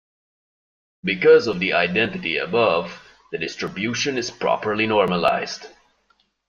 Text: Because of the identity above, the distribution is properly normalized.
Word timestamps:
Because 1.03 1.45
of 1.45 1.59
the 1.59 1.73
identity 1.73 2.37
above, 2.37 3.07
the 3.31 3.37
distribution 3.37 4.17
is 4.17 4.31
properly 4.31 4.87
normalized. 4.87 5.67